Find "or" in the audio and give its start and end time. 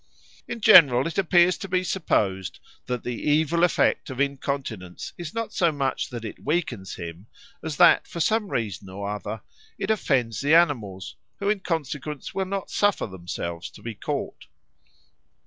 8.89-9.07